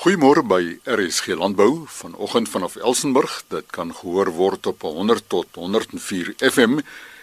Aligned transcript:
Goeiemôre 0.00 0.40
by 0.40 0.78
RSG 0.88 1.34
Landbou 1.36 1.84
vanoggend 1.84 2.48
vanaf 2.48 2.78
Elsenburg. 2.80 3.42
Dit 3.52 3.66
kan 3.68 3.90
gehoor 3.92 4.30
word 4.32 4.66
op 4.66 4.80
100 4.80 5.26
tot 5.28 5.48
104 5.60 6.30
FM 6.38 6.78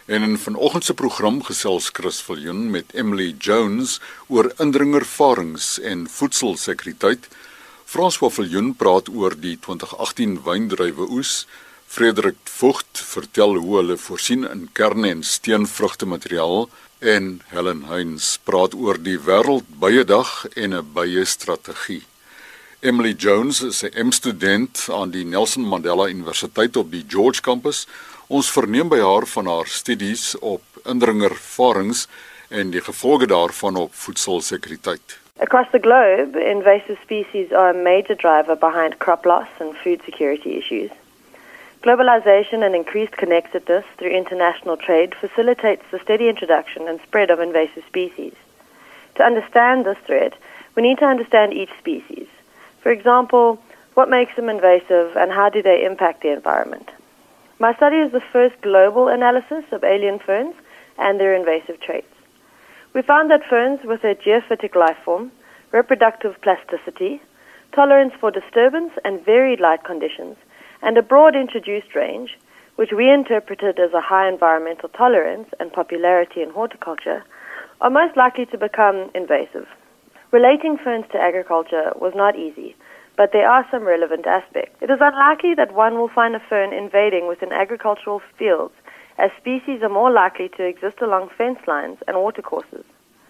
en 0.05 0.25
in 0.27 0.35
vanoggend 0.37 0.85
se 0.85 0.93
program 0.93 1.39
gesels 1.43 1.87
Chris 1.89 2.19
Viljoen 2.21 2.69
met 2.69 2.93
Emily 2.93 3.33
Jones 3.39 3.95
oor 4.27 4.51
indringervarings 4.61 5.79
en 5.79 6.03
voedselsekuriteit. 6.05 7.25
François 7.85 8.29
Viljoen 8.33 8.75
praat 8.75 9.09
oor 9.09 9.33
die 9.33 9.55
2018 9.57 10.35
wyndruiwe 10.45 11.07
oes. 11.09 11.47
Frederik 11.87 12.37
Vogt 12.43 13.01
vertel 13.15 13.55
hoe 13.55 13.79
hulle 13.79 13.97
voorsien 13.97 14.45
in 14.51 14.67
kerne 14.77 15.09
en 15.15 15.23
steenvrugte 15.23 16.05
materiaal 16.05 16.69
en 16.99 17.41
Helen 17.49 17.81
Heinz 17.89 18.35
praat 18.43 18.77
oor 18.77 19.01
die 19.01 19.17
wêreld 19.17 19.65
baie 19.81 20.05
dag 20.05 20.45
en 20.53 20.77
'n 20.77 20.85
baie 20.93 21.25
strategie. 21.25 22.03
Emily 22.81 23.13
Jones 23.13 23.63
is 23.63 23.81
'n 23.81 24.05
M-student 24.07 24.87
aan 24.91 25.09
die 25.09 25.25
Nelson 25.25 25.65
Mandela 25.65 26.07
Universiteit 26.07 26.75
op 26.77 26.91
die 26.91 27.03
George 27.07 27.41
Campus. 27.41 27.87
Ons 28.27 28.51
verneem 28.51 28.87
by 28.87 28.99
haar 28.99 29.25
van 29.25 29.47
haar 29.47 29.65
studies 29.65 30.39
op 30.39 30.61
indringervarings 30.85 32.07
en 32.49 32.69
die 32.69 32.81
gevolge 32.81 33.27
daarvan 33.27 33.75
op 33.75 33.93
voedselsekuriteit. 33.93 35.19
Across 35.39 35.69
the 35.71 35.79
globe, 35.79 36.45
invasive 36.45 36.97
species 37.01 37.51
are 37.51 37.69
a 37.69 37.81
major 37.81 38.15
driver 38.15 38.57
behind 38.57 38.97
crop 38.97 39.25
loss 39.25 39.49
and 39.59 39.75
food 39.77 40.01
security 40.03 40.49
issues. 40.49 40.91
Globalization 41.79 42.63
and 42.63 42.75
increased 42.75 43.15
connectedness 43.15 43.85
through 43.95 44.15
international 44.15 44.77
trade 44.77 45.15
facilitates 45.15 45.83
the 45.89 45.97
steady 45.97 46.27
introduction 46.27 46.87
and 46.87 46.99
spread 47.01 47.31
of 47.31 47.39
invasive 47.39 47.83
species. 47.87 48.33
To 49.13 49.23
understand 49.23 49.85
this 49.85 50.01
threat, 50.05 50.33
we 50.75 50.81
need 50.81 50.97
to 50.97 51.05
understand 51.05 51.53
each 51.53 51.73
species. 51.79 52.27
For 52.87 52.93
example, 52.93 53.59
what 53.95 54.09
makes 54.09 54.33
them 54.37 54.47
invasive 54.47 55.17
and 55.17 55.29
how 55.29 55.49
do 55.49 55.61
they 55.61 55.83
impact 55.83 56.21
the 56.21 56.31
environment? 56.31 56.89
My 57.59 57.75
study 57.75 57.97
is 57.97 58.13
the 58.13 58.23
first 58.31 58.55
global 58.61 59.09
analysis 59.09 59.65
of 59.73 59.83
alien 59.83 60.19
ferns 60.19 60.55
and 60.97 61.19
their 61.19 61.35
invasive 61.35 61.81
traits. 61.81 62.07
We 62.93 63.01
found 63.01 63.29
that 63.29 63.43
ferns 63.43 63.81
with 63.83 64.05
a 64.05 64.15
geophytic 64.15 64.73
life 64.73 64.95
form, 65.03 65.33
reproductive 65.73 66.39
plasticity, 66.41 67.21
tolerance 67.73 68.13
for 68.21 68.31
disturbance 68.31 68.93
and 69.03 69.19
varied 69.25 69.59
light 69.59 69.83
conditions, 69.83 70.37
and 70.81 70.97
a 70.97 71.01
broad 71.01 71.35
introduced 71.35 71.93
range, 71.93 72.37
which 72.77 72.93
we 72.93 73.11
interpreted 73.11 73.79
as 73.79 73.91
a 73.91 73.99
high 73.99 74.29
environmental 74.29 74.87
tolerance 74.87 75.49
and 75.59 75.73
popularity 75.73 76.41
in 76.41 76.51
horticulture, 76.51 77.25
are 77.81 77.89
most 77.89 78.15
likely 78.15 78.45
to 78.45 78.57
become 78.57 79.11
invasive. 79.13 79.67
Relating 80.31 80.77
ferns 80.77 81.05
to 81.13 81.17
agriculture 81.17 81.93
was 81.95 82.13
not 82.13 82.35
easy, 82.35 82.75
but 83.15 83.31
there 83.31 83.49
are 83.49 83.65
some 83.71 83.83
relevant 83.83 84.27
aspects. 84.27 84.75
It 84.81 84.89
is 84.89 84.99
unlikely 84.99 85.55
that 85.55 85.73
one 85.73 85.95
will 85.97 86.09
find 86.09 86.35
a 86.35 86.39
fern 86.39 86.73
invading 86.73 87.27
within 87.27 87.53
agricultural 87.53 88.21
fields, 88.37 88.73
as 89.17 89.31
species 89.39 89.81
are 89.83 89.89
more 89.89 90.11
likely 90.11 90.49
to 90.49 90.65
exist 90.65 91.01
along 91.01 91.29
fence 91.37 91.59
lines 91.65 91.99
and 92.07 92.17
watercourses. 92.17 92.83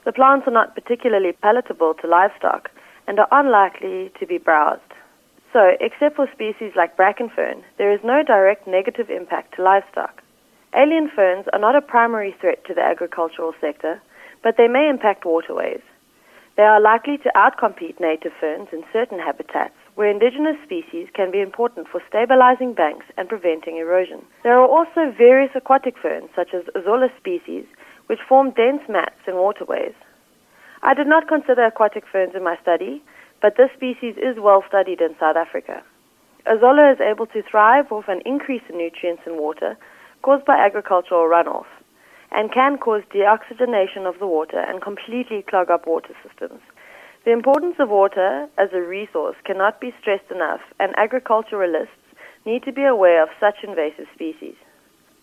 The 0.06 0.12
plants 0.12 0.48
are 0.48 0.52
not 0.52 0.74
particularly 0.74 1.34
palatable 1.34 1.94
to 1.96 2.08
livestock 2.08 2.72
and 3.08 3.20
are 3.20 3.28
unlikely 3.32 4.12
to 4.20 4.26
be 4.26 4.40
browsed. 4.40 4.82
So, 5.54 5.78
except 5.80 6.16
for 6.16 6.28
species 6.34 6.74
like 6.76 6.98
bracken 6.98 7.30
fern, 7.30 7.64
there 7.78 7.92
is 7.92 8.00
no 8.04 8.24
direct 8.24 8.66
negative 8.66 9.12
impact 9.12 9.56
to 9.56 9.64
livestock. 9.64 10.24
Alien 10.74 11.10
ferns 11.16 11.46
are 11.54 11.60
not 11.60 11.76
a 11.76 11.82
primary 11.82 12.36
threat 12.42 12.66
to 12.66 12.74
the 12.74 12.82
agricultural 12.82 13.54
sector, 13.62 14.02
but 14.42 14.58
they 14.58 14.68
may 14.68 14.90
impact 14.90 15.26
waterways. 15.26 15.82
They 16.58 16.64
are 16.64 16.82
likely 16.82 17.20
to 17.20 17.32
outcompete 17.36 18.00
native 18.00 18.32
ferns 18.40 18.70
in 18.74 18.84
certain 18.92 19.20
habitats 19.20 19.76
where 19.94 20.10
indigenous 20.10 20.58
species 20.66 21.08
can 21.14 21.30
be 21.30 21.40
important 21.40 21.88
for 21.88 22.02
stabilizing 22.10 22.74
banks 22.74 23.06
and 23.16 23.30
preventing 23.30 23.78
erosion. 23.78 24.26
There 24.42 24.58
are 24.58 24.68
also 24.68 25.14
various 25.16 25.52
aquatic 25.54 26.00
ferns, 26.02 26.32
such 26.36 26.56
as 26.56 26.64
Azolla 26.76 27.16
species, 27.16 27.66
which 28.08 28.26
form 28.28 28.52
dense 28.58 28.82
mats 28.90 29.22
in 29.28 29.36
waterways. 29.36 29.94
I 30.82 30.96
did 30.96 31.06
not 31.06 31.28
consider 31.28 31.64
aquatic 31.64 32.06
ferns 32.12 32.34
in 32.34 32.44
my 32.44 32.58
study, 32.60 33.04
but 33.40 33.56
this 33.56 33.70
species 33.76 34.16
is 34.18 34.42
well 34.42 34.64
studied 34.68 35.00
in 35.00 35.16
South 35.20 35.36
Africa. 35.36 35.84
Azolla 36.48 36.92
is 36.92 37.00
able 37.00 37.28
to 37.28 37.44
thrive 37.44 37.92
off 37.92 38.08
an 38.08 38.22
increase 38.26 38.64
in 38.68 38.80
nutrients 38.80 39.22
in 39.28 39.38
water 39.38 39.78
caused 40.24 40.46
by 40.46 40.58
agricultural 40.58 41.30
runoff 41.30 41.70
and 42.32 42.52
can 42.52 42.78
cause 42.78 43.04
deoxygenation 43.14 44.08
of 44.08 44.20
the 44.20 44.28
water 44.28 44.60
and 44.60 44.82
completely 44.82 45.42
clog 45.42 45.70
up 45.70 45.88
water 45.88 46.14
systems. 46.28 46.62
The 47.26 47.32
importance 47.32 47.76
of 47.80 47.90
water 47.90 48.48
as 48.58 48.70
a 48.74 48.82
resource 48.82 49.36
cannot 49.44 49.82
be 49.82 49.94
stressed 50.00 50.32
enough, 50.32 50.62
and 50.80 50.98
agriculturalists 50.98 51.92
need 52.46 52.64
to 52.64 52.72
be 52.72 52.84
aware 52.84 53.22
of 53.22 53.30
such 53.40 53.64
invasive 53.64 54.08
species. 54.14 54.56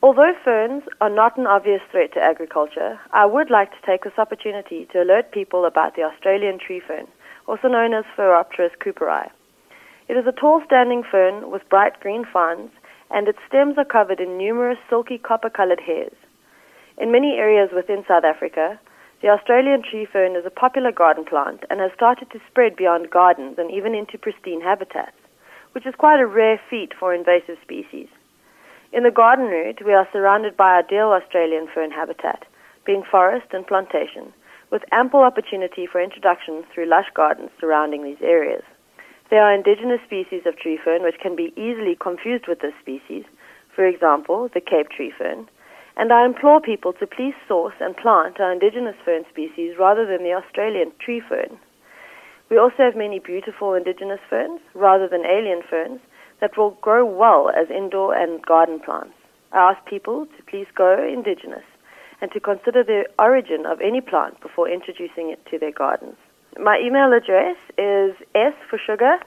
Although 0.02 0.34
ferns 0.44 0.82
are 1.00 1.08
not 1.08 1.38
an 1.38 1.46
obvious 1.46 1.80
threat 1.90 2.12
to 2.12 2.20
agriculture, 2.20 3.00
I 3.12 3.24
would 3.24 3.48
like 3.48 3.70
to 3.70 3.86
take 3.86 4.04
this 4.04 4.18
opportunity 4.18 4.86
to 4.92 5.02
alert 5.02 5.32
people 5.32 5.64
about 5.64 5.96
the 5.96 6.02
Australian 6.02 6.58
tree 6.58 6.80
fern, 6.86 7.06
also 7.48 7.68
known 7.68 7.94
as 7.94 8.04
Phoropteris 8.14 8.76
cooperi. 8.84 9.30
It 10.06 10.18
is 10.18 10.26
a 10.26 10.32
tall 10.32 10.62
standing 10.66 11.02
fern 11.10 11.50
with 11.50 11.68
bright 11.70 11.98
green 12.00 12.26
fronds, 12.30 12.70
and 13.10 13.28
its 13.28 13.38
stems 13.48 13.78
are 13.78 13.84
covered 13.86 14.20
in 14.20 14.36
numerous 14.36 14.78
silky 14.90 15.16
copper 15.16 15.48
colored 15.48 15.80
hairs. 15.80 16.12
In 16.96 17.10
many 17.10 17.34
areas 17.34 17.70
within 17.74 18.04
South 18.06 18.24
Africa, 18.24 18.78
the 19.20 19.28
Australian 19.28 19.82
tree 19.82 20.06
fern 20.06 20.36
is 20.36 20.46
a 20.46 20.50
popular 20.50 20.92
garden 20.92 21.24
plant 21.24 21.64
and 21.68 21.80
has 21.80 21.90
started 21.92 22.30
to 22.30 22.40
spread 22.46 22.76
beyond 22.76 23.10
gardens 23.10 23.58
and 23.58 23.70
even 23.70 23.94
into 23.94 24.16
pristine 24.16 24.60
habitats, 24.60 25.16
which 25.72 25.86
is 25.86 25.94
quite 25.96 26.20
a 26.20 26.26
rare 26.26 26.60
feat 26.70 26.92
for 26.98 27.12
invasive 27.12 27.58
species. 27.62 28.06
In 28.92 29.02
the 29.02 29.10
garden 29.10 29.46
route, 29.46 29.84
we 29.84 29.92
are 29.92 30.06
surrounded 30.12 30.56
by 30.56 30.78
ideal 30.78 31.08
Australian 31.10 31.66
fern 31.66 31.90
habitat, 31.90 32.44
being 32.86 33.02
forest 33.02 33.48
and 33.52 33.66
plantation, 33.66 34.32
with 34.70 34.84
ample 34.92 35.20
opportunity 35.20 35.86
for 35.86 36.00
introduction 36.00 36.62
through 36.72 36.86
lush 36.86 37.10
gardens 37.12 37.50
surrounding 37.58 38.04
these 38.04 38.22
areas. 38.22 38.62
There 39.30 39.42
are 39.42 39.52
indigenous 39.52 40.00
species 40.04 40.42
of 40.46 40.56
tree 40.56 40.78
fern 40.78 41.02
which 41.02 41.18
can 41.20 41.34
be 41.34 41.52
easily 41.56 41.96
confused 41.98 42.46
with 42.46 42.60
this 42.60 42.74
species, 42.80 43.24
for 43.74 43.84
example, 43.84 44.48
the 44.54 44.60
Cape 44.60 44.90
tree 44.90 45.10
fern, 45.10 45.48
and 45.96 46.12
I 46.12 46.24
implore 46.24 46.60
people 46.60 46.92
to 46.94 47.06
please 47.06 47.34
source 47.46 47.74
and 47.80 47.96
plant 47.96 48.40
our 48.40 48.52
indigenous 48.52 48.96
fern 49.04 49.24
species 49.30 49.76
rather 49.78 50.04
than 50.06 50.24
the 50.24 50.34
Australian 50.34 50.90
tree 50.98 51.20
fern. 51.20 51.56
We 52.50 52.58
also 52.58 52.78
have 52.78 52.96
many 52.96 53.20
beautiful 53.20 53.74
indigenous 53.74 54.18
ferns 54.28 54.60
rather 54.74 55.06
than 55.08 55.24
alien 55.24 55.62
ferns 55.68 56.00
that 56.40 56.56
will 56.56 56.72
grow 56.82 57.04
well 57.04 57.50
as 57.50 57.70
indoor 57.70 58.12
and 58.14 58.42
garden 58.44 58.80
plants. 58.80 59.14
I 59.52 59.72
ask 59.72 59.84
people 59.86 60.26
to 60.26 60.42
please 60.50 60.66
go 60.76 60.98
indigenous 61.02 61.62
and 62.20 62.32
to 62.32 62.40
consider 62.40 62.82
the 62.82 63.06
origin 63.18 63.64
of 63.66 63.80
any 63.80 64.00
plant 64.00 64.40
before 64.40 64.68
introducing 64.68 65.30
it 65.30 65.44
to 65.50 65.58
their 65.58 65.72
gardens. 65.72 66.16
My 66.58 66.78
email 66.78 67.12
address 67.12 67.56
is 67.78 68.14
s 68.34 68.54
for 68.68 68.78
sugar 68.78 69.18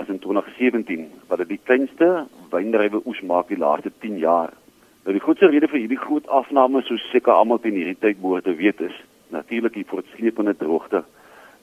as 0.01 0.09
in 0.09 0.25
2017, 0.25 1.05
wat 1.29 1.45
dit 1.45 1.59
die 1.59 1.61
kleinste 1.69 2.25
wyndrywe 2.57 3.05
oes 3.05 3.21
maak 3.21 3.53
die 3.53 3.61
laaste 3.61 3.93
10 4.01 4.17
jaar. 4.25 4.57
Nou 5.05 5.13
die 5.13 5.21
grootste 5.29 5.53
rede 5.53 5.69
vir 5.69 5.85
hierdie 5.85 6.01
groot 6.01 6.27
afname, 6.29 6.81
soos 6.89 7.05
seker 7.13 7.37
almal 7.37 7.61
teen 7.61 7.77
hierdie 7.77 8.01
tyd 8.01 8.25
behoort 8.25 8.49
te 8.49 8.57
weet, 8.57 8.81
is 8.89 8.97
natuurlik 9.31 9.75
die 9.75 9.87
voortsleepende 9.87 10.57
droogte 10.57 11.05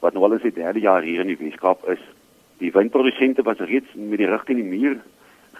wat 0.00 0.14
nou 0.14 0.24
al 0.24 0.36
in 0.36 0.42
sy 0.44 0.52
derde 0.54 0.80
jaar 0.80 1.02
hier 1.02 1.20
in 1.20 1.32
die 1.32 1.38
Weskaap 1.40 1.84
is. 1.90 2.02
Die 2.62 2.72
wynprodusente 2.74 3.42
was 3.46 3.58
reeds 3.58 3.94
met 3.94 4.18
die 4.18 4.28
rug 4.30 4.44
teen 4.46 4.60
die 4.60 4.66
muur 4.66 4.98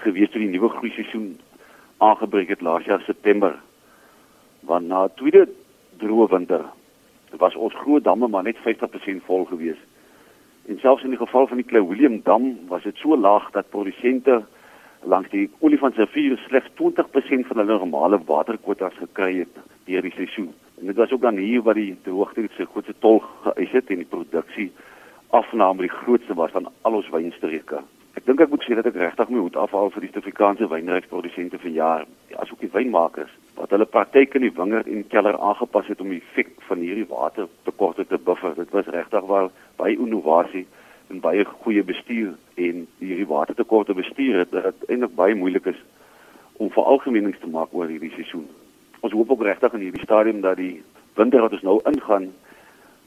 gewees 0.03 0.31
toe 0.31 0.43
die 0.43 0.51
nuwe 0.53 0.71
groeiseisoen 0.77 1.33
aangebreek 1.99 2.53
het 2.55 2.63
laas 2.63 2.87
jaar 2.87 3.03
September. 3.07 3.57
Want 4.67 4.87
na 4.89 5.09
tweede 5.19 5.49
droë 5.99 6.29
winter 6.31 6.67
was 7.39 7.57
ons 7.57 7.75
groot 7.83 8.05
damme 8.05 8.29
maar 8.29 8.47
net 8.47 8.61
50% 8.65 9.25
vol 9.27 9.45
gewees. 9.51 9.81
En 10.69 10.79
selfs 10.79 11.03
in 11.03 11.15
die 11.15 11.21
geval 11.21 11.47
van 11.47 11.61
die 11.61 11.67
Klein 11.67 12.21
Dam 12.25 12.57
was 12.69 12.83
dit 12.83 12.97
so 12.97 13.17
laag 13.17 13.51
dat 13.51 13.71
produsente 13.71 14.45
langs 15.03 15.31
die 15.31 15.51
Olifantsrivier 15.59 16.39
slegs 16.47 16.71
20% 16.81 17.47
van 17.47 17.57
hulle 17.57 17.79
normale 17.79 18.19
waterkwotas 18.27 18.97
gekry 18.99 19.39
het 19.39 19.61
deur 19.87 20.03
die 20.03 20.15
seisoen. 20.15 20.55
En 20.81 20.87
dit 20.87 20.97
was 20.97 21.13
ook 21.13 21.21
dan 21.21 21.37
hier 21.37 21.63
waar 21.63 21.75
die 21.75 21.97
droogte 22.03 22.49
se 22.57 22.67
grootste 22.67 22.95
tol 22.99 23.23
geëis 23.43 23.71
het 23.71 23.91
en 23.91 24.03
die 24.03 24.11
produksie 24.11 24.73
afname 25.31 25.81
die 25.81 25.97
grootste 26.03 26.35
was 26.35 26.51
van 26.51 26.69
al 26.83 26.95
ons 27.01 27.09
wynstreke. 27.11 27.83
Ek 28.19 28.27
dink 28.27 28.41
ek 28.41 28.51
moet 28.51 28.65
sê 28.67 28.75
dat 28.75 28.87
ek 28.89 28.97
regtig 28.99 29.29
my 29.31 29.43
hoed 29.43 29.57
afhaal 29.59 29.93
vir 29.95 30.03
die 30.03 30.09
Suid-Afrikaanse 30.11 30.69
wynryksprodusente 30.71 31.59
vir 31.63 31.75
jaar, 31.75 32.07
ja, 32.31 32.39
asook 32.43 32.63
die 32.65 32.71
wynmakers 32.73 33.35
wat 33.59 33.75
hulle 33.75 33.87
praktyk 33.87 34.35
in 34.39 34.47
die 34.47 34.55
wingerd 34.55 34.89
en 34.91 35.05
keller 35.13 35.39
aangepas 35.39 35.91
het 35.91 36.01
om 36.03 36.11
die 36.15 36.21
effek 36.23 36.51
van 36.69 36.83
hierdie 36.83 37.07
watertekorte 37.11 38.07
te 38.07 38.19
buffer. 38.19 38.55
Dit 38.55 38.71
was 38.75 38.91
regtig 38.95 39.27
wel 39.27 39.51
baie 39.79 39.99
innovasie 39.99 40.65
en 41.11 41.23
baie 41.25 41.45
goeie 41.65 41.83
bestuur 41.87 42.35
en 42.55 42.87
hierdie 43.03 43.29
watertekorte 43.29 43.95
bestuur 43.99 44.45
het 44.45 44.55
dat 44.55 44.87
eintlik 44.89 45.15
baie 45.19 45.35
moeilik 45.35 45.67
is 45.75 45.83
om 46.59 46.71
veralgemenings 46.75 47.39
te 47.43 47.51
maak 47.51 47.75
oor 47.75 47.91
hierdie 47.91 48.15
seisoen. 48.15 48.47
Ons 49.01 49.13
hoop 49.13 49.31
ook 49.31 49.43
regtig 49.43 49.73
in 49.73 49.81
hierdie 49.87 50.03
stadium 50.03 50.41
dat 50.41 50.57
die 50.57 50.83
winter 51.15 51.41
wat 51.41 51.53
ons 51.53 51.67
nou 51.67 51.81
ingaan 51.91 52.33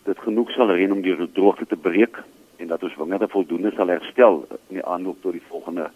dit 0.03 0.19
genoeg 0.19 0.51
sal 0.51 0.71
reën 0.71 0.91
om 0.91 1.01
die 1.01 1.15
droogte 1.33 1.65
te 1.65 1.77
breek 1.77 2.23
en 2.57 2.67
dat 2.67 2.83
ons 2.83 2.95
wingerde 2.95 3.27
voldoende 3.27 3.71
sal 3.75 3.87
herstel 3.87 4.45
in 4.69 4.79
die 4.79 4.85
aanloop 4.85 5.21
tot 5.21 5.35
die 5.37 5.47
volgende 5.49 5.89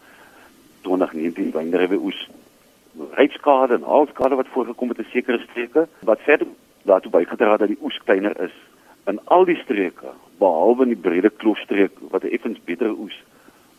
2019 0.81 1.51
wynrywe 1.56 1.97
oes. 1.97 2.19
Rypskade 3.18 3.80
en 3.80 3.83
alskade 3.83 4.36
wat 4.36 4.51
voorgekom 4.53 4.94
het 4.94 5.01
in 5.03 5.12
sekere 5.12 5.42
streke 5.47 5.88
wat 6.00 6.24
verder 6.27 6.47
daartoe 6.86 7.12
bygedra 7.12 7.51
het 7.51 7.65
dat 7.65 7.74
die 7.74 7.81
oes 7.81 7.97
kleiner 8.03 8.38
is 8.42 8.53
in 9.09 9.19
al 9.25 9.45
die 9.45 9.57
streke 9.63 10.13
behalwe 10.42 10.86
in 10.86 10.94
die 10.94 11.03
Brede 11.07 11.30
Kloofstreek 11.30 11.97
wat 12.12 12.24
'n 12.24 12.33
effens 12.38 12.59
beter 12.65 12.92
oes 12.92 13.18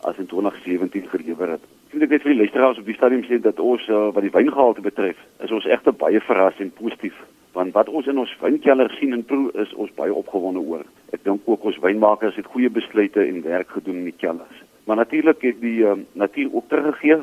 as 0.01 0.17
in 0.17 0.25
2017 0.25 1.07
gelewer 1.09 1.49
het. 1.49 1.65
Ek 1.87 1.93
dink 1.95 2.11
net 2.11 2.23
vir 2.25 2.33
die 2.33 2.41
luisteraars 2.41 2.79
op 2.81 2.87
die 2.89 2.97
stadium 2.97 3.21
sê 3.23 3.37
dat 3.39 3.61
ons 3.63 3.85
uh, 3.87 4.09
wat 4.11 4.25
die 4.25 4.31
wyngehalte 4.33 4.83
betref, 4.83 5.19
is 5.39 5.53
ons 5.55 5.65
egter 5.71 5.93
baie 5.95 6.19
verras 6.27 6.59
en 6.59 6.73
positief 6.75 7.15
want 7.55 7.71
wat 7.73 7.87
ons 7.89 8.05
in 8.11 8.19
ons 8.21 8.33
wynkelder 8.41 8.91
sien 8.99 9.15
en 9.15 9.23
proe 9.25 9.47
is 9.63 9.71
ons 9.81 9.93
baie 9.97 10.13
opgewonde 10.13 10.59
oor. 10.61 10.83
Ek 11.15 11.23
dink 11.25 11.47
ook 11.47 11.63
ons 11.65 11.79
wynmakers 11.81 12.35
het 12.37 12.49
goeie 12.51 12.69
besluite 12.69 13.23
en 13.23 13.39
werk 13.45 13.71
gedoen 13.73 14.03
in 14.03 14.09
die 14.11 14.19
kelders. 14.19 14.59
Maar 14.85 14.99
natuurlik 14.99 15.41
het 15.47 15.57
die 15.63 15.79
uh, 15.87 15.95
natuur 16.13 16.51
ook 16.51 16.67
teruggegee 16.69 17.17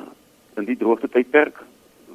in 0.57 0.67
die 0.71 0.79
droogte 0.81 1.13
tydperk 1.13 1.61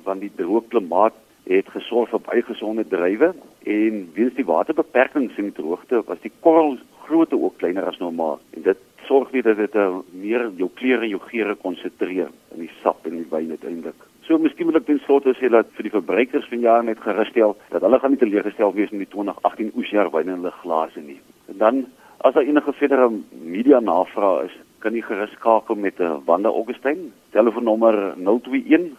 want 0.04 0.26
die 0.26 0.34
droë 0.42 0.66
klimaat 0.74 1.16
het 1.54 1.70
gesorg 1.78 2.10
vir 2.16 2.26
baie 2.26 2.44
gesonde 2.50 2.88
druiwe 2.90 3.32
en 3.78 4.04
weens 4.18 4.36
die 4.42 4.50
waterbeperkings 4.50 5.38
in 5.38 5.52
die 5.52 5.58
droogte 5.62 6.02
was 6.10 6.26
die 6.26 6.34
korrelgrootte 6.42 7.38
ook 7.38 7.62
kleiner 7.62 7.86
as 7.94 8.02
normaal 8.02 8.42
en 8.58 8.66
dit 8.72 8.89
sorg 9.10 9.34
weer 9.34 9.48
dat 9.50 9.58
dit 9.58 9.74
uh, 9.76 9.98
meer 10.14 10.54
jou 10.62 10.70
kleure 10.78 11.02
en 11.08 11.14
jou 11.16 11.24
geure 11.32 11.56
konsentreer 11.58 12.30
in 12.54 12.60
die 12.64 12.72
sap 12.84 13.00
en 13.10 13.16
die 13.18 13.32
wyn 13.32 13.56
uiteindelik. 13.58 14.00
So 14.28 14.32
miskien 14.38 14.68
moet 14.70 14.78
ek 14.78 14.90
slotte 15.08 15.34
sê 15.40 15.48
dat 15.50 15.68
vir 15.74 15.84
die 15.88 15.96
verbruikers 15.96 16.50
van 16.52 16.62
jaar 16.62 16.84
net 16.86 17.02
gerusstel 17.02 17.52
dat 17.74 17.82
hulle 17.82 18.00
gaan 18.00 18.12
nie 18.14 18.22
teleeggestel 18.22 18.72
wees 18.76 18.92
met 18.94 19.02
die 19.08 19.14
2018 19.16 19.74
oesjaar 19.74 20.10
wyn 20.14 20.30
in 20.30 20.38
hulle 20.38 20.54
glase 20.62 21.02
nie. 21.02 21.20
En 21.50 21.58
dan 21.64 21.76
as 22.22 22.34
daar 22.36 22.46
enige 22.46 22.74
verdere 22.78 23.08
media 23.32 23.80
navraag 23.80 24.44
is, 24.50 24.56
kan 24.84 24.94
jy 24.94 25.02
gerus 25.08 25.34
skakel 25.40 25.76
met 25.76 26.00
uh, 26.04 26.08
Wanda 26.28 26.50
Augustyn, 26.54 27.00
telefoonnommer 27.34 27.96
021 28.22 28.94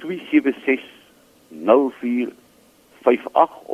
276 0.00 0.80
0458 1.52 2.32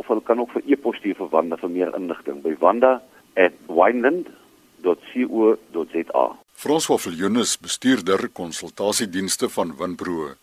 of 0.02 0.04
hulle 0.10 0.24
kan 0.26 0.42
ook 0.42 0.52
vir 0.56 0.66
e-pos 0.74 0.96
stuur 0.98 1.16
vir 1.22 1.32
Wanda 1.36 1.54
vir 1.62 1.70
meer 1.78 1.90
inligting 1.94 2.38
by 2.42 2.52
wanda@wineland.co.za. 2.58 4.40
Frans 6.52 6.86
van 6.86 6.98
Viljoen 6.98 7.36
is 7.36 7.58
bestuurder 7.58 8.28
konsultasiedienste 8.28 9.48
van 9.48 9.76
Winpro. 9.76 10.34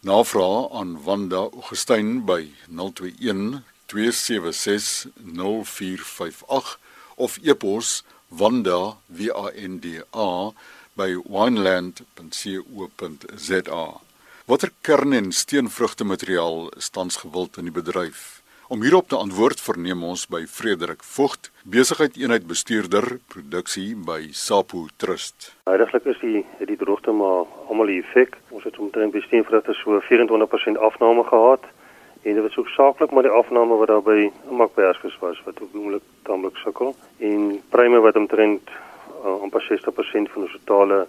Navraag 0.00 0.72
aan 0.72 1.02
Wanda 1.02 1.36
Augustyn 1.36 2.24
by 2.24 2.48
021 2.68 3.62
276 3.86 5.06
0458 5.34 6.78
of 7.16 7.38
e-pos 7.42 8.04
wanda@wineland.co.za 8.28 10.52
by 10.94 11.18
wineland.co.za. 11.26 14.00
Watter 14.44 14.72
kern 14.80 15.12
en 15.12 15.32
steenvrugte 15.32 16.04
materiaal 16.04 16.68
is 16.76 16.88
tans 16.88 17.16
gewild 17.16 17.56
in 17.56 17.64
die 17.70 17.74
bedryf? 17.74 18.43
Om 18.68 18.80
hierop 18.82 19.08
te 19.08 19.16
antwoord, 19.20 19.60
verneem 19.60 20.00
ons 20.08 20.22
by 20.32 20.46
Frederik 20.48 21.02
Vogt, 21.04 21.50
besigheideenheid 21.68 22.46
bestuurder 22.48 23.04
produksie 23.28 23.90
by 23.92 24.30
Sapo 24.32 24.86
Trust. 24.96 25.50
Heidiglik 25.68 26.06
is 26.08 26.20
die 26.22 26.40
die 26.70 26.76
droogte 26.80 27.12
maar 27.12 27.42
almal 27.68 27.90
die 27.92 27.98
effek. 28.00 28.38
Ons 28.56 28.64
het 28.64 28.78
omtrent 28.80 29.12
by 29.12 29.20
steenvrugte 29.26 29.74
so 29.76 29.98
24% 30.08 30.80
afname 30.80 31.26
gehad 31.28 31.66
en 32.22 32.38
dit 32.38 32.40
was 32.46 32.56
ook 32.56 32.70
saaklik 32.72 33.12
maar 33.12 33.28
die 33.28 33.34
afname 33.36 33.76
wat 33.82 33.92
daar 33.92 34.00
by 34.06 34.30
makperskes 34.48 35.18
was 35.20 35.42
wat 35.44 35.60
ook 35.60 35.76
moontlik 35.76 36.06
tamelik 36.24 36.56
sukkel 36.62 36.94
en 37.20 37.50
pryme 37.68 38.00
wat 38.00 38.16
omtrent 38.16 38.72
uh, 38.72 39.34
amper 39.44 39.60
60% 39.68 40.32
van 40.32 40.46
ons 40.46 40.56
totale 40.56 41.02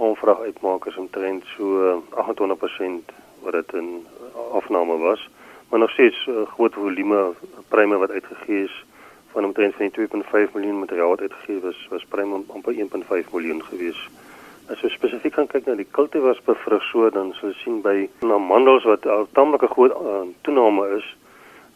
aanvraag 0.00 0.40
uitmaak 0.48 0.88
is 0.88 0.96
omtrent 0.96 1.44
so 1.58 2.00
28% 2.24 3.12
wat 3.44 3.60
dit 3.60 3.76
in 3.82 3.92
afname 4.56 4.96
was. 5.04 5.28
Maar 5.70 5.78
nog 5.78 5.90
steeds 5.90 6.26
'n 6.26 6.30
uh, 6.30 6.46
groot 6.46 6.74
volume 6.74 7.32
pryme 7.68 7.96
wat 7.96 8.10
uitgegee 8.10 8.62
is 8.64 8.84
van 9.32 9.44
omtrent 9.44 9.74
van 9.74 9.90
die 9.92 10.08
2.5 10.08 10.52
miljoen 10.52 10.78
materiaal 10.78 11.08
wat 11.08 11.20
uitgegee 11.20 11.60
is, 11.68 11.86
was 11.90 12.04
pryme 12.04 12.42
amper 12.46 12.74
1.5 12.74 13.30
miljoen 13.32 13.62
gewees. 13.64 14.08
As 14.68 14.82
ons 14.82 14.92
spesifiek 14.92 15.32
kan 15.32 15.46
kyk 15.46 15.66
na 15.66 15.74
die 15.74 15.86
kultivars 15.90 16.42
bevrug 16.46 16.82
so 16.82 17.10
dan 17.10 17.32
sal 17.38 17.52
sien 17.52 17.80
by 17.82 18.08
amandels 18.20 18.84
wat 18.84 19.04
'n 19.06 19.26
tamelike 19.32 19.66
groot 19.66 19.90
uh, 19.90 20.26
toename 20.40 20.88
is 20.96 21.16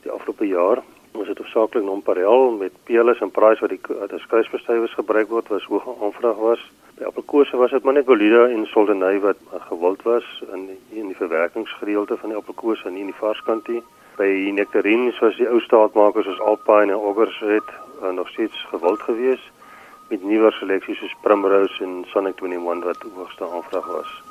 die 0.02 0.10
afgelope 0.10 0.46
jaar. 0.46 0.82
Ons 1.14 1.28
het 1.28 1.38
hoofsaaklik 1.38 1.84
nonpareil 1.84 2.50
met 2.58 2.72
peles 2.84 3.20
en 3.22 3.30
price 3.30 3.62
wat 3.62 3.70
die 3.70 4.16
as 4.16 4.26
kruisbestuivers 4.30 4.96
gebruik 4.98 5.28
word 5.30 5.52
was 5.52 5.68
hoë 5.70 5.94
aanvraag 6.02 6.40
was. 6.46 6.64
By 6.98 7.06
appelkose 7.06 7.60
was 7.60 7.70
dit 7.70 7.86
maar 7.86 7.94
net 7.94 8.08
Bolida 8.08 8.48
en 8.50 8.66
Soldeny 8.72 9.20
wat 9.22 9.38
gewild 9.68 10.02
was 10.02 10.26
in 10.56 10.66
die, 10.72 10.80
in 10.98 11.12
die 11.12 11.20
verwerkingsgedeelte 11.20 12.18
van 12.18 12.34
die 12.34 12.40
appelkose 12.40 12.90
en 12.90 12.98
nie 12.98 13.06
in 13.06 13.12
die 13.12 13.20
varskantie. 13.20 13.84
By 14.18 14.28
nektarines 14.58 15.22
was 15.22 15.38
die 15.38 15.46
ou 15.46 15.62
staatmakers 15.62 16.26
soos 16.26 16.42
Alpine 16.50 16.98
en 16.98 17.06
Oggers 17.12 17.38
het 17.46 17.70
uh, 18.02 18.10
nog 18.10 18.34
steeds 18.34 18.66
gewild 18.74 19.06
gewees 19.06 19.50
met 20.10 20.26
nuwer 20.26 20.52
seleksies 20.58 20.98
soos 20.98 21.18
Primrose 21.22 21.82
en 21.86 22.02
Sonic 22.10 22.42
21 22.42 22.90
wat 22.90 23.10
hoogste 23.14 23.50
aanvraag 23.54 23.86
was. 24.00 24.23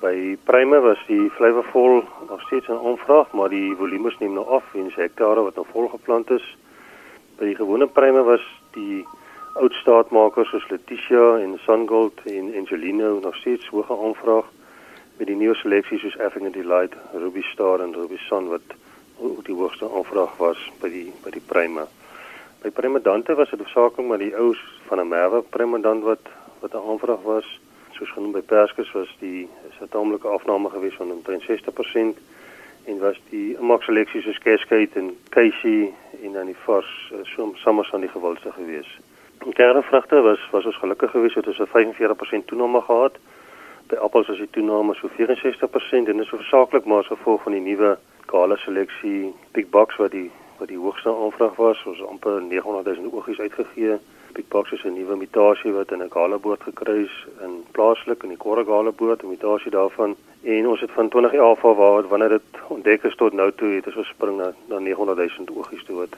By 0.00 0.38
pryme 0.48 0.78
was 0.80 1.00
die 1.06 1.28
Flavorvol 1.36 2.04
nog 2.28 2.40
steeds 2.40 2.68
'n 2.68 2.80
aanvraag, 2.88 3.32
maar 3.32 3.48
die 3.48 3.76
volumes 3.76 4.18
neem 4.18 4.32
nou 4.32 4.46
af 4.48 4.64
en 4.74 4.92
hektare 4.94 5.42
wat 5.42 5.54
nou 5.54 5.66
volgeplant 5.72 6.30
is. 6.30 6.56
By 7.38 7.44
die 7.44 7.54
gewone 7.54 7.86
pryme 7.86 8.22
was 8.22 8.40
die 8.72 9.04
oud 9.54 9.72
staatmakers 9.72 10.48
soos 10.48 10.68
Letitia 10.68 11.38
en 11.38 11.58
Sungold 11.66 12.20
en 12.24 12.54
Angelino 12.56 13.18
nog 13.18 13.36
steeds 13.36 13.68
hoë 13.68 13.84
aanvraag 14.06 14.44
met 15.18 15.26
die 15.26 15.36
nuwe 15.36 15.54
seleksies 15.54 16.00
soos 16.00 16.16
Effing 16.16 16.52
Delight, 16.52 16.94
Ruby 17.12 17.42
Star 17.42 17.80
en 17.80 17.92
Ruby 17.92 18.16
Sun 18.16 18.48
wat 18.48 18.68
die 19.44 19.54
hoogste 19.54 19.84
aanvraag 19.84 20.36
was 20.36 20.70
by 20.80 20.88
die 20.88 21.12
by 21.24 21.30
die 21.30 21.44
pryme. 21.46 21.84
By 22.62 22.70
Primedante 22.70 23.34
was 23.34 23.50
dit 23.50 23.60
hoofsaaklik 23.60 24.06
maar 24.06 24.18
die 24.18 24.36
ou 24.36 24.54
van 24.88 25.00
'n 25.00 25.08
Merwe 25.08 25.42
Primedant 25.42 26.02
wat 26.02 26.24
wat 26.60 26.72
'n 26.74 26.88
aanvraag 26.90 27.22
was. 27.22 27.60
Soos 28.00 28.12
genoem 28.16 28.32
by 28.32 28.40
Perskes 28.40 28.88
was 28.96 29.10
die 29.20 29.42
is 29.68 29.80
'n 29.80 29.88
taamlike 29.92 30.28
afname 30.28 30.70
gewees 30.70 30.94
van 30.96 31.10
omtrent 31.12 31.42
60% 31.42 32.16
en 32.84 32.98
was 32.98 33.18
die 33.30 33.58
maak 33.60 33.82
seleksies 33.82 34.24
soos 34.24 34.38
Cascade 34.38 34.94
en 34.94 35.10
Casey 35.28 35.92
en 36.22 36.32
dan 36.32 36.46
die 36.46 36.56
vars 36.64 37.12
eh, 37.12 37.18
so 37.24 37.52
sommers 37.54 37.92
aan 37.92 38.00
die 38.00 38.08
gewildste 38.08 38.52
geweest. 38.52 38.94
In 39.44 39.52
kernevrugte 39.52 40.20
was 40.20 40.48
was 40.50 40.64
ons 40.64 40.76
gelukkig 40.76 41.10
geweest 41.10 41.34
het 41.34 41.46
ons 41.46 41.58
'n 41.58 41.66
45% 41.66 42.46
toename 42.46 42.80
gehad. 42.80 43.18
By 43.86 43.96
appels 43.96 44.26
was 44.26 44.38
die 44.38 44.50
toename 44.50 44.94
so 44.94 45.08
64% 45.08 46.08
en 46.08 46.16
dit 46.16 46.24
is 46.24 46.30
hoofsaaklik 46.30 46.84
maar 46.84 46.98
as 46.98 47.06
gevolg 47.06 47.42
van 47.42 47.52
die 47.52 47.66
nuwe 47.68 47.98
Gala 48.26 48.56
seleksie 48.56 49.34
Big 49.52 49.68
Box 49.68 49.96
wat 49.96 50.10
die 50.10 50.30
wat 50.58 50.68
die 50.68 50.78
hoogste 50.78 51.08
aanvraag 51.08 51.56
was. 51.56 51.84
Ons 51.84 52.02
amper 52.02 52.42
900 52.42 52.96
000 52.96 53.12
oogies 53.12 53.40
uitgegee. 53.40 53.88
Big 53.88 54.19
Is 54.72 54.84
'n 54.84 54.92
nuwe 54.92 55.16
mutasie 55.16 55.72
wat 55.72 55.92
in 55.92 56.02
'n 56.02 56.10
Gala 56.10 56.38
boord 56.38 56.62
gekry 56.62 57.02
is 57.02 57.26
in 57.40 57.64
plaaslik 57.72 58.22
in 58.22 58.28
die 58.28 58.36
Korregale 58.36 58.92
boord, 58.92 59.22
'n 59.22 59.28
mutasie 59.28 59.70
daarvan. 59.70 60.16
En 60.42 60.68
ons 60.68 60.80
het 60.80 60.90
van 60.90 61.08
2011 61.08 61.64
af 61.64 61.76
waar 61.76 62.08
wanneer 62.08 62.28
dit 62.28 62.50
ontdek 62.68 63.02
is 63.02 63.16
tot 63.16 63.32
nou 63.32 63.52
toe 63.52 63.68
het 63.68 63.86
ons 63.86 63.94
gespring 63.94 64.36
na 64.36 64.52
na 64.68 64.78
900 64.78 65.18
000 65.18 65.58
oogies 65.58 65.86
wat 65.86 66.14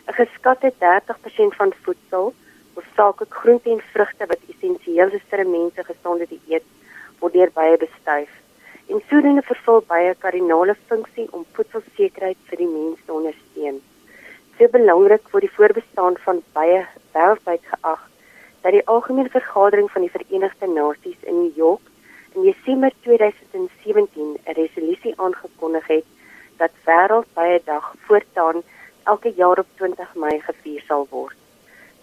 'n 0.08 0.16
Geskatte 0.20 0.72
30% 0.80 1.56
van 1.60 1.74
voedsel, 1.84 2.34
hoofsaaklik 2.74 3.34
groente 3.42 3.70
en 3.70 3.84
vrugte 3.94 4.26
wat 4.32 4.48
essensieel 4.54 5.12
is 5.20 5.26
vir 5.30 5.48
mense 5.48 5.84
gesonde 5.84 6.28
dieet, 6.30 6.66
word 7.24 7.36
deur 7.40 7.52
baie 7.56 7.78
bestuif. 7.80 8.32
En 8.92 9.00
sodoende 9.08 9.42
vervul 9.48 9.84
baie 9.88 10.16
kardinale 10.20 10.76
funksie 10.90 11.28
om 11.32 11.46
voedselsekerheid 11.56 12.40
vir 12.50 12.60
die 12.60 12.68
mens 12.68 13.00
te 13.06 13.16
ondersteun. 13.16 13.80
Is 14.60 14.72
belangrik 14.74 15.30
vir 15.32 15.46
die 15.46 15.52
voortbestaan 15.56 16.20
van 16.26 16.42
baie 16.58 16.82
wêreldwyd 17.16 17.64
geag 17.72 18.04
dat 18.66 18.76
die 18.76 18.84
algemene 18.96 19.32
vergadering 19.32 19.90
van 19.92 20.06
die 20.06 20.12
Verenigde 20.12 20.68
Nasies 20.68 21.24
in 21.32 21.40
New 21.40 21.56
York 21.56 21.88
in 22.36 22.44
Desember 22.50 22.92
2017 23.08 24.36
'n 24.36 24.60
resolusie 24.60 25.16
aangekondig 25.16 25.88
het 25.88 26.06
dat 26.58 26.72
wêreldwye 26.86 27.62
dag 27.66 27.96
voortaan 28.06 28.64
elke 29.04 29.32
jaar 29.36 29.60
op 29.60 29.68
20 29.76 30.16
Mei 30.16 30.40
gevier 30.40 30.82
sal 30.88 31.08
word. 31.10 31.36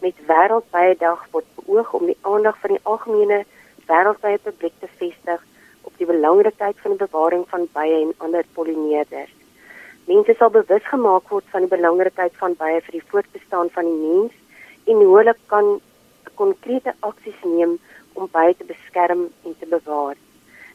Met 0.01 0.27
wêreldwye 0.27 0.97
dag 0.99 1.27
word 1.31 1.49
beoog 1.57 1.93
om 1.93 2.07
die 2.07 2.21
aandag 2.21 2.57
van 2.61 2.71
die 2.71 2.85
algemene 2.85 3.45
wêreldwye 3.91 4.39
publiek 4.47 4.77
te 4.81 4.89
vestig 5.03 5.45
op 5.83 5.93
die 5.99 6.07
belangrikheid 6.07 6.79
van 6.83 6.97
die 6.97 7.05
bewaring 7.05 7.45
van 7.53 7.69
bye 7.75 8.01
en 8.01 8.15
ander 8.27 8.47
pollineerders. 8.55 9.33
Mense 10.09 10.35
sal 10.39 10.51
bewus 10.55 10.87
gemaak 10.91 11.29
word 11.35 11.47
van 11.53 11.67
die 11.67 11.75
belangrikheid 11.77 12.35
van 12.43 12.57
bye 12.63 12.81
vir 12.87 12.99
die 12.99 13.09
voortbestaan 13.13 13.71
van 13.77 13.89
die 13.91 14.01
mens 14.01 14.33
en 14.87 15.03
hoe 15.05 15.17
hulle 15.19 15.35
kan 15.53 15.79
konkrete 16.41 16.95
aksies 17.07 17.41
neem 17.45 17.77
om 18.15 18.29
baie 18.33 18.55
te 18.57 18.67
beskerm 18.69 19.29
en 19.45 19.57
te 19.61 19.69
bewaar. 19.71 20.17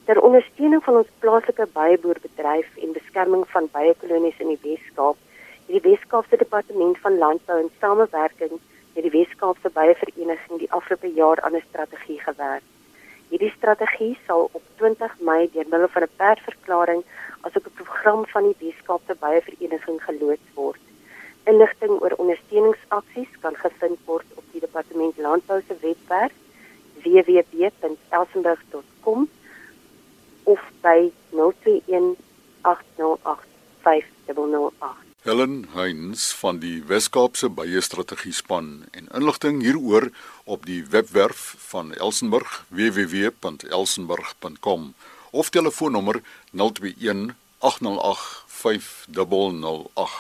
Ter 0.06 0.22
ondersteuning 0.22 0.84
van 0.86 1.00
ons 1.02 1.16
plaaslike 1.24 1.66
byeboerbedryf 1.74 2.78
en 2.86 2.94
beskerming 2.94 3.48
van 3.54 3.70
byekolonies 3.74 4.44
in 4.44 4.54
die 4.54 4.62
Wes-Kaap, 4.68 5.18
het 5.66 5.74
die 5.74 5.84
Wes-Kaapse 5.88 6.38
Departement 6.38 7.02
van 7.02 7.18
Landbou 7.18 7.60
in 7.64 7.74
samewerking 7.82 8.54
met 8.94 9.04
die 9.08 9.14
Wes-Kaapse 9.18 9.74
Byevereniging 9.74 10.62
die 10.62 10.72
afgelope 10.72 11.12
jaar 11.18 11.42
aan 11.42 11.58
'n 11.58 11.66
strategie 11.70 12.20
gewerk. 12.22 12.64
Hierdie 13.36 13.58
strategie 13.58 14.16
sal 14.26 14.48
op 14.56 14.64
20 14.80 15.20
Mei 15.28 15.50
deur 15.52 15.68
middel 15.72 15.92
van 15.92 16.04
'n 16.08 16.18
persverklaring 16.22 17.02
asook 17.42 17.66
'n 17.68 17.78
program 17.80 18.22
van 18.34 18.44
die 18.48 18.60
Wes-Kaapse 18.60 19.16
Byevereniging 19.24 20.00
geloods 20.04 20.50
word. 20.54 20.84
Inligting 21.44 21.94
oor 22.02 22.14
ondersteuningsaksies 22.24 23.32
kan 23.40 23.56
gevind 23.56 24.00
word 24.06 24.26
op 24.36 24.44
die 24.52 24.64
Departement 24.66 25.18
Landbou 25.18 25.62
se 25.68 25.76
webwerf 25.82 26.34
www.elsenburg.com 27.04 29.30
of 30.44 30.62
by 30.82 31.12
021 31.32 32.16
808 32.62 33.40
5008. 33.82 35.05
Helen 35.26 35.66
Heinz 35.74 36.38
van 36.38 36.62
die 36.62 36.86
Wes-Kaapse 36.86 37.50
Baie 37.50 37.82
Strategie 37.82 38.30
span 38.38 38.86
en 38.94 39.10
inligting 39.18 39.66
hieroor 39.66 40.14
op 40.44 40.70
die 40.70 40.86
webwerf 40.94 41.56
van 41.72 41.98
Elsenburg 41.98 42.70
www.elsenburg.com 42.70 44.94
of 45.32 45.50
telefoonnommer 45.50 46.22
021 46.54 47.34
808 47.58 48.44
5008. 48.46 50.14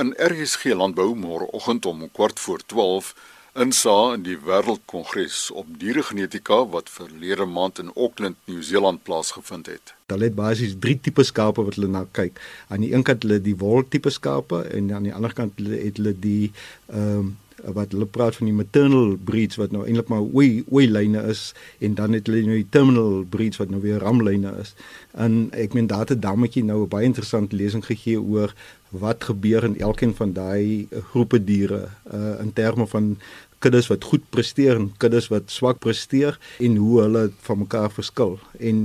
In 0.00 0.16
RSG 0.16 0.72
Landbou 0.72 1.12
môreoggend 1.12 1.84
om 1.86 2.08
12:15 2.08 3.12
insa 3.58 4.14
in 4.14 4.22
die 4.22 4.36
Wêreldkongres 4.46 5.48
op 5.50 5.66
dieregenetika 5.80 6.62
wat 6.70 6.90
verlede 6.92 7.44
maand 7.44 7.78
in 7.82 7.90
Auckland, 7.96 8.36
Nieu-Seeland 8.44 9.02
plaasgevind 9.02 9.66
het. 9.66 9.94
Hulle 10.06 10.28
het 10.30 10.38
basies 10.38 10.76
drie 10.78 10.98
tipe 11.00 11.24
skape 11.26 11.64
wat 11.66 11.78
hulle 11.78 11.90
na 11.90 12.04
kyk. 12.16 12.38
Aan 12.68 12.86
die 12.86 12.92
een 12.94 13.02
kant 13.06 13.26
hulle 13.26 13.40
die 13.42 13.56
wol 13.58 13.82
tipe 13.88 14.10
skape 14.10 14.62
en 14.70 14.92
aan 14.94 15.08
die 15.08 15.14
ander 15.14 15.34
kant 15.34 15.58
het 15.58 16.02
hulle 16.02 16.16
die 16.18 16.50
ehm 16.92 17.18
um, 17.18 17.38
wat 17.60 17.92
hulle 17.92 18.06
praat 18.08 18.36
van 18.38 18.48
die 18.48 18.54
maternal 18.56 19.16
breeds 19.24 19.58
wat 19.60 19.72
nou 19.74 19.82
eintlik 19.84 20.08
maar 20.08 20.24
ooi 20.24 20.62
ooi 20.72 20.86
lyne 20.88 21.20
is 21.28 21.50
en 21.84 21.94
dan 21.98 22.16
het 22.16 22.28
hulle 22.30 22.46
nou 22.46 22.56
die 22.56 22.68
terminal 22.72 23.24
breeds 23.28 23.60
wat 23.60 23.68
nou 23.72 23.82
weer 23.82 24.00
ramlyne 24.00 24.52
is. 24.62 24.74
En 25.12 25.50
ek 25.52 25.76
meen 25.76 25.90
daar 25.90 26.08
het 26.08 26.22
dammetjie 26.22 26.64
nou 26.64 26.82
'n 26.84 26.88
baie 26.88 27.04
interessante 27.04 27.56
lesing 27.56 27.84
gegee 27.84 28.20
oor 28.20 28.54
wat 28.90 29.24
gebeur 29.24 29.64
in 29.64 29.78
elkeen 29.78 30.14
van 30.14 30.32
daai 30.32 30.88
groepe 31.12 31.44
diere 31.44 31.88
uh, 32.12 32.40
in 32.40 32.52
terme 32.52 32.86
van 32.86 33.16
kuddes 33.60 33.90
wat 33.90 34.04
goed 34.08 34.22
presteer 34.32 34.78
en 34.78 34.88
kuddes 35.02 35.28
wat 35.28 35.52
swak 35.52 35.80
presteer 35.84 36.38
en 36.64 36.76
hoe 36.80 37.00
hulle 37.02 37.24
van 37.44 37.58
mekaar 37.60 37.90
verskil. 37.92 38.38
En 38.56 38.78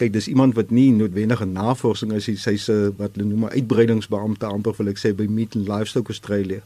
kyk, 0.00 0.12
dis 0.14 0.28
iemand 0.32 0.56
wat 0.56 0.72
nie 0.72 0.88
noodwendige 0.96 1.44
navorsing 1.48 2.14
is, 2.16 2.30
hy's 2.30 2.68
'n 2.72 2.94
wat 2.96 3.16
hulle 3.16 3.28
noem 3.28 3.44
'n 3.44 3.56
uitbreidingsbeampte 3.58 4.46
amper 4.46 4.74
wil 4.78 4.88
ek 4.88 4.98
sê 4.98 5.12
by 5.14 5.26
Meat 5.28 5.56
and 5.56 5.68
Livestock 5.68 6.08
Australia. 6.08 6.60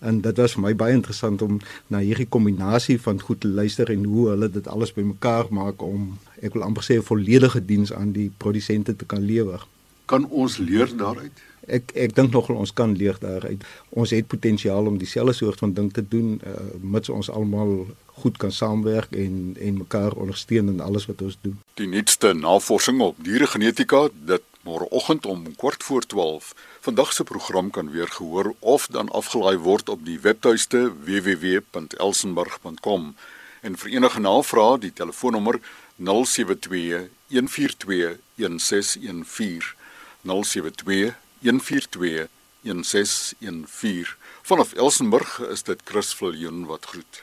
En 0.00 0.20
dit 0.20 0.36
was 0.36 0.54
vir 0.54 0.62
my 0.62 0.74
baie 0.74 0.92
interessant 0.92 1.42
om 1.42 1.60
na 1.88 1.98
hierdie 1.98 2.26
kombinasie 2.26 2.98
van 3.00 3.20
goed 3.20 3.40
te 3.40 3.48
luister 3.48 3.90
en 3.90 4.04
hoe 4.04 4.28
hulle 4.28 4.50
dit 4.50 4.68
alles 4.68 4.92
bymekaar 4.92 5.46
maak 5.50 5.82
om 5.82 6.18
ek 6.42 6.54
wil 6.54 6.62
amper 6.62 6.82
sê 6.82 6.98
'n 6.98 7.02
volledige 7.02 7.64
diens 7.64 7.92
aan 7.92 8.12
die 8.12 8.30
produsente 8.36 8.96
te 8.96 9.04
kan 9.04 9.22
lewer. 9.22 9.66
Kan 10.06 10.26
ons 10.30 10.58
leer 10.58 10.90
daaruit? 10.96 11.51
Ek 11.66 11.90
ek 11.94 12.14
dink 12.14 12.32
nogal 12.32 12.56
ons 12.56 12.72
kan 12.72 12.96
leer 12.96 13.16
daaruit. 13.20 13.64
Ons 13.90 14.10
het 14.10 14.26
potensiaal 14.26 14.86
om 14.86 14.98
dieselfde 14.98 15.32
soort 15.32 15.58
van 15.58 15.72
ding 15.72 15.92
te 15.92 16.08
doen 16.08 16.40
uh, 16.46 16.52
mits 16.80 17.08
ons 17.08 17.30
almal 17.30 17.86
goed 18.22 18.36
kan 18.36 18.52
saamwerk 18.52 19.16
en 19.16 19.56
en 19.60 19.76
mekaar 19.76 20.12
ondersteun 20.12 20.68
in 20.68 20.80
alles 20.80 21.06
wat 21.06 21.22
ons 21.22 21.38
doen. 21.40 21.60
Die 21.74 21.88
nuutste 21.88 22.34
navorsing 22.34 23.00
op 23.00 23.16
dieregenetika 23.24 24.08
dit 24.12 24.42
môreoggend 24.62 25.26
om 25.26 25.56
kwart 25.56 25.82
voor 25.82 26.06
12. 26.06 26.54
Vandag 26.80 27.12
se 27.12 27.24
program 27.24 27.70
kan 27.70 27.90
weer 27.90 28.08
gehoor 28.08 28.54
of 28.58 28.86
dan 28.86 29.08
afgelaai 29.08 29.58
word 29.58 29.88
op 29.88 30.06
die 30.06 30.20
webtuiste 30.20 30.92
www.elsenburg.com 31.04 33.14
en 33.62 33.76
vir 33.76 33.90
enige 33.90 34.20
navrae 34.20 34.78
die 34.78 34.92
telefoonnommer 34.92 35.60
072 35.96 37.08
142 37.30 38.16
1614 38.36 39.62
072 40.22 41.14
142 41.42 42.28
1614 42.62 44.16
vanaf 44.42 44.72
Elsenburg 44.72 45.38
is 45.38 45.62
dit 45.62 45.80
Chris 45.84 46.14
Viljoen 46.14 46.64
wat 46.66 46.84
groet 46.84 47.22